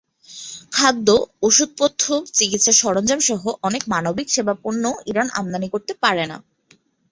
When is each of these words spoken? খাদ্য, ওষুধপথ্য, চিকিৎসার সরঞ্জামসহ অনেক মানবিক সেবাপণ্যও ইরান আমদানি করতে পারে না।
খাদ্য, 0.71 1.07
ওষুধপথ্য, 1.43 2.03
চিকিৎসার 2.37 2.75
সরঞ্জামসহ 2.81 3.41
অনেক 3.63 3.83
মানবিক 3.87 4.27
সেবাপণ্যও 4.29 5.01
ইরান 5.09 5.27
আমদানি 5.39 5.67
করতে 5.73 5.93
পারে 6.03 6.23
না। 6.27 6.37